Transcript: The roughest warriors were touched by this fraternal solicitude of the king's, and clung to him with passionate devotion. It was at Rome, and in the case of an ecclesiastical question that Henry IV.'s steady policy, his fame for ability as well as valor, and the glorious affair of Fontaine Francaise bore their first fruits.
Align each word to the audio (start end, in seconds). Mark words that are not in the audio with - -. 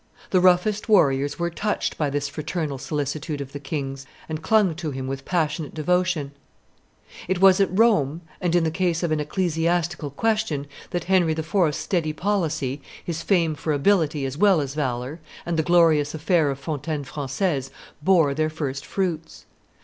The 0.31 0.39
roughest 0.39 0.89
warriors 0.89 1.37
were 1.37 1.51
touched 1.51 1.95
by 1.95 2.09
this 2.09 2.27
fraternal 2.27 2.79
solicitude 2.79 3.39
of 3.39 3.51
the 3.51 3.59
king's, 3.59 4.07
and 4.27 4.41
clung 4.41 4.73
to 4.77 4.89
him 4.89 5.05
with 5.05 5.25
passionate 5.25 5.75
devotion. 5.75 6.31
It 7.27 7.39
was 7.39 7.59
at 7.59 7.69
Rome, 7.71 8.21
and 8.41 8.55
in 8.55 8.63
the 8.63 8.71
case 8.71 9.03
of 9.03 9.11
an 9.11 9.19
ecclesiastical 9.19 10.09
question 10.09 10.65
that 10.89 11.03
Henry 11.03 11.33
IV.'s 11.33 11.75
steady 11.75 12.13
policy, 12.13 12.81
his 13.05 13.21
fame 13.21 13.53
for 13.53 13.73
ability 13.73 14.25
as 14.25 14.39
well 14.39 14.59
as 14.59 14.73
valor, 14.73 15.19
and 15.45 15.55
the 15.55 15.61
glorious 15.61 16.15
affair 16.15 16.49
of 16.49 16.57
Fontaine 16.57 17.03
Francaise 17.03 17.69
bore 18.01 18.33
their 18.33 18.49
first 18.49 18.83
fruits. 18.87 19.45